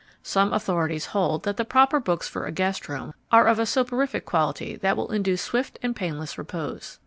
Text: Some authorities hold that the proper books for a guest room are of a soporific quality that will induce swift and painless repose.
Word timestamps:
Some 0.23 0.51
authorities 0.51 1.05
hold 1.13 1.43
that 1.43 1.57
the 1.57 1.63
proper 1.63 1.99
books 1.99 2.27
for 2.27 2.47
a 2.47 2.51
guest 2.51 2.89
room 2.89 3.13
are 3.31 3.45
of 3.45 3.59
a 3.59 3.67
soporific 3.67 4.25
quality 4.25 4.75
that 4.77 4.97
will 4.97 5.11
induce 5.11 5.43
swift 5.43 5.77
and 5.83 5.95
painless 5.95 6.39
repose. 6.39 6.97